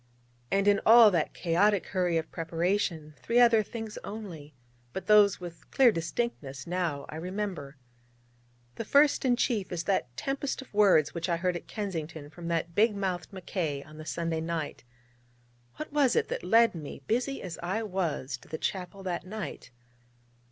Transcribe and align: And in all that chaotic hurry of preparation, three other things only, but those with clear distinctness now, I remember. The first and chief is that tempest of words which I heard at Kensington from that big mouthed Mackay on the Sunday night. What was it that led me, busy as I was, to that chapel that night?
And 0.49 0.67
in 0.67 0.81
all 0.83 1.11
that 1.11 1.35
chaotic 1.35 1.85
hurry 1.85 2.17
of 2.17 2.31
preparation, 2.31 3.13
three 3.21 3.39
other 3.39 3.61
things 3.61 3.99
only, 4.03 4.55
but 4.93 5.05
those 5.05 5.39
with 5.39 5.69
clear 5.69 5.91
distinctness 5.91 6.65
now, 6.65 7.05
I 7.09 7.17
remember. 7.17 7.77
The 8.77 8.83
first 8.83 9.23
and 9.25 9.37
chief 9.37 9.71
is 9.71 9.83
that 9.83 10.17
tempest 10.17 10.59
of 10.59 10.73
words 10.73 11.13
which 11.13 11.29
I 11.29 11.37
heard 11.37 11.55
at 11.55 11.67
Kensington 11.67 12.31
from 12.31 12.47
that 12.47 12.73
big 12.73 12.95
mouthed 12.95 13.31
Mackay 13.31 13.83
on 13.83 13.99
the 13.99 14.05
Sunday 14.07 14.41
night. 14.41 14.83
What 15.75 15.93
was 15.93 16.15
it 16.15 16.29
that 16.29 16.43
led 16.43 16.73
me, 16.73 17.03
busy 17.05 17.39
as 17.43 17.59
I 17.61 17.83
was, 17.83 18.37
to 18.37 18.47
that 18.47 18.61
chapel 18.61 19.03
that 19.03 19.23
night? 19.23 19.69